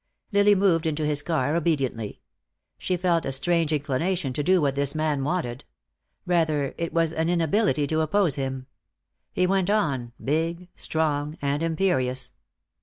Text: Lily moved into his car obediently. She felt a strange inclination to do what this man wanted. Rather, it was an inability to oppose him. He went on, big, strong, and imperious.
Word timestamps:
Lily 0.31 0.55
moved 0.55 0.87
into 0.87 1.05
his 1.05 1.21
car 1.21 1.55
obediently. 1.55 2.21
She 2.79 2.97
felt 2.97 3.23
a 3.23 3.31
strange 3.31 3.71
inclination 3.71 4.33
to 4.33 4.41
do 4.41 4.59
what 4.59 4.73
this 4.73 4.95
man 4.95 5.23
wanted. 5.23 5.63
Rather, 6.25 6.73
it 6.79 6.91
was 6.91 7.13
an 7.13 7.29
inability 7.29 7.85
to 7.85 8.01
oppose 8.01 8.33
him. 8.33 8.65
He 9.31 9.45
went 9.45 9.69
on, 9.69 10.13
big, 10.19 10.69
strong, 10.73 11.37
and 11.39 11.61
imperious. 11.61 12.33